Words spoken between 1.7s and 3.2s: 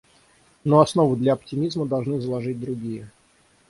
должны заложить другие.